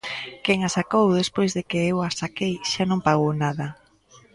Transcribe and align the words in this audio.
Quen 0.45 0.59
a 0.67 0.69
sacou 0.77 1.05
despois 1.21 1.51
de 1.57 1.63
que 1.69 1.79
eu 1.91 1.95
a 2.07 2.09
saquei 2.19 2.53
xa 2.71 2.83
non 2.87 3.03
pagou 3.07 3.31
nada. 3.43 3.67